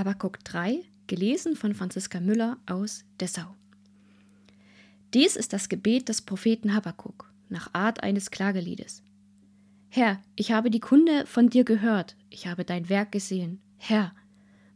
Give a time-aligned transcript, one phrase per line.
[0.00, 3.54] Habakuk 3, gelesen von Franziska Müller aus Dessau.
[5.12, 9.02] Dies ist das Gebet des Propheten Habakuk, nach Art eines Klageliedes.
[9.90, 13.60] Herr, ich habe die Kunde von dir gehört, ich habe dein Werk gesehen.
[13.76, 14.14] Herr,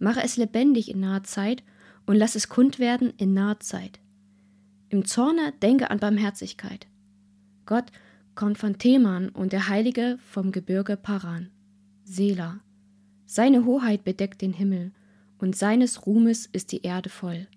[0.00, 1.62] mache es lebendig in naher Zeit
[2.04, 4.00] und lass es kund werden in naher Zeit.
[4.88, 6.88] Im Zorne denke an Barmherzigkeit.
[7.64, 7.92] Gott
[8.34, 11.52] kommt von Theman und der Heilige vom Gebirge Paran.
[12.02, 12.58] Sela.
[13.24, 14.90] Seine Hoheit bedeckt den Himmel
[15.42, 17.48] und seines Ruhmes ist die Erde voll.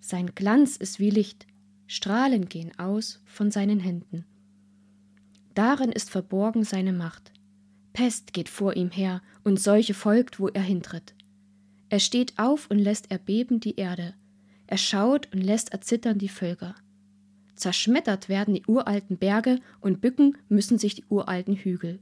[0.00, 1.46] Sein Glanz ist wie Licht,
[1.86, 4.24] Strahlen gehen aus von seinen Händen.
[5.54, 7.32] Darin ist verborgen seine Macht.
[7.92, 11.14] Pest geht vor ihm her, und Seuche folgt, wo er hintritt.
[11.90, 14.14] Er steht auf und lässt erbeben die Erde.
[14.66, 16.74] Er schaut und lässt erzittern die Völker.
[17.56, 21.98] Zerschmettert werden die uralten Berge und bücken müssen sich die uralten Hügel.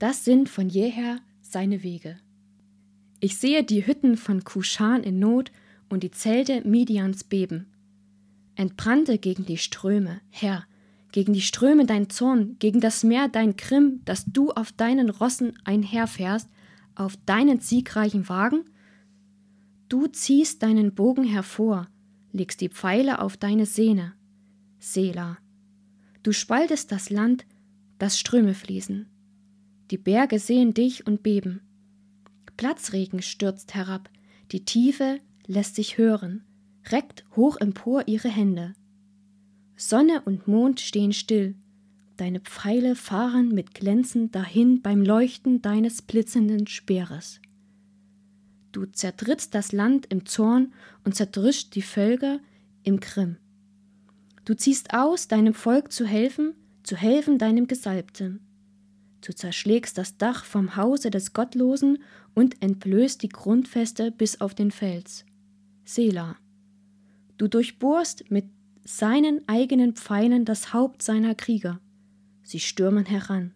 [0.00, 2.18] Das sind von jeher seine Wege.
[3.20, 5.52] Ich sehe die Hütten von Kuschan in Not
[5.90, 7.66] und die Zelte Midians beben.
[8.54, 10.64] Entbrannte gegen die Ströme, Herr,
[11.12, 15.52] gegen die Ströme dein Zorn, gegen das Meer dein Grimm, dass du auf deinen Rossen
[15.64, 16.48] einherfährst,
[16.94, 18.64] auf deinen siegreichen Wagen?
[19.88, 21.88] Du ziehst deinen Bogen hervor,
[22.32, 24.14] legst die Pfeile auf deine Sehne.
[24.78, 25.38] Sela.
[26.22, 27.44] Du spaltest das Land,
[27.98, 29.06] das Ströme fließen.
[29.90, 31.60] Die Berge sehen dich und beben.
[32.60, 34.10] Platzregen stürzt herab,
[34.52, 36.44] die Tiefe lässt sich hören,
[36.90, 38.74] reckt hoch empor ihre Hände.
[39.76, 41.54] Sonne und Mond stehen still,
[42.18, 47.40] deine Pfeile fahren mit Glänzen dahin beim Leuchten deines blitzenden Speeres.
[48.72, 52.40] Du zertrittst das Land im Zorn und zerdrischt die Völker
[52.82, 53.38] im Grimm.
[54.44, 58.49] Du ziehst aus, deinem Volk zu helfen, zu helfen deinem Gesalbten.
[59.20, 62.02] Du zerschlägst das Dach vom Hause des Gottlosen
[62.34, 65.24] und entblößt die Grundfeste bis auf den Fels.
[65.84, 66.36] Sela.
[67.36, 68.46] Du durchbohrst mit
[68.84, 71.80] seinen eigenen Pfeilen das Haupt seiner Krieger.
[72.42, 73.52] Sie stürmen heran.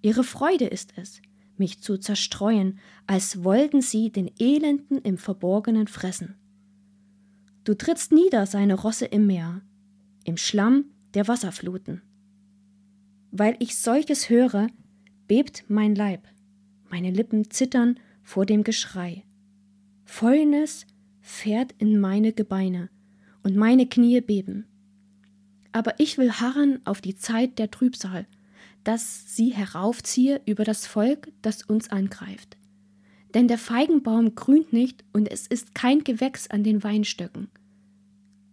[0.00, 1.20] Ihre Freude ist es,
[1.56, 6.36] mich zu zerstreuen, als wollten sie den Elenden im Verborgenen fressen.
[7.64, 9.60] Du trittst nieder seine Rosse im Meer,
[10.24, 12.02] im Schlamm der Wasserfluten.
[13.30, 14.68] Weil ich solches höre,
[15.26, 16.26] bebt mein Leib,
[16.90, 19.24] meine Lippen zittern vor dem Geschrei.
[20.04, 20.86] Fäulnis
[21.20, 22.88] fährt in meine Gebeine,
[23.42, 24.66] und meine Knie beben.
[25.72, 28.26] Aber ich will harren auf die Zeit der Trübsal,
[28.84, 32.56] dass sie heraufziehe über das Volk, das uns angreift.
[33.34, 37.48] Denn der Feigenbaum grünt nicht und es ist kein Gewächs an den Weinstöcken.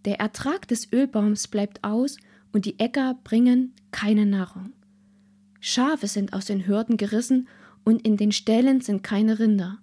[0.03, 2.17] Der Ertrag des Ölbaums bleibt aus
[2.55, 4.71] und die Äcker bringen keine Nahrung.
[5.59, 7.49] Schafe sind aus den Hürden gerissen
[7.83, 9.79] und in den Ställen sind keine Rinder.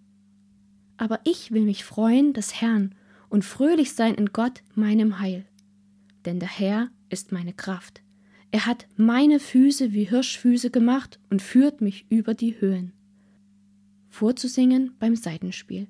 [0.97, 2.95] Aber ich will mich freuen des Herrn
[3.29, 5.45] und fröhlich sein in Gott, meinem Heil.
[6.25, 8.01] Denn der Herr ist meine Kraft.
[8.53, 12.95] Er hat meine Füße wie Hirschfüße gemacht und führt mich über die Höhen.
[14.09, 15.89] Vorzusingen beim Seitenspiel.